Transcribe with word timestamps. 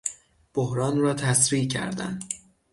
بحران 0.53 0.99
را 0.99 1.13
تسریع 1.13 1.67
کردن 1.67 2.19